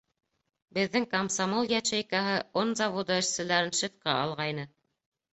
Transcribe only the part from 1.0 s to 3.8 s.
комсомол ячейкаһы он заводы эшселәрен